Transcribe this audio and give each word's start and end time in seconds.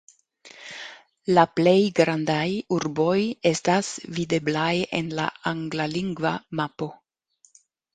La 1.37 1.43
plej 1.59 1.73
grandaj 1.99 2.47
urboj 2.79 3.21
estas 3.53 3.95
videblaj 4.19 4.75
en 5.03 5.17
la 5.23 5.31
anglalingva 5.57 6.39
mapo. 6.63 6.95